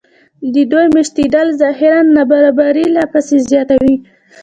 د 0.53 0.55
دوی 0.71 0.85
مېشتېدل 0.95 1.47
ظاهري 1.61 2.01
نابرابري 2.15 2.85
لا 2.95 3.03
پسې 3.13 3.37
زیاتوي 3.49 3.95